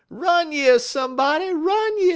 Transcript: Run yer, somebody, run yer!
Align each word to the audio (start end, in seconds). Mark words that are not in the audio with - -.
Run 0.09 0.51
yer, 0.51 0.79
somebody, 0.79 1.51
run 1.53 1.99
yer! 2.01 2.09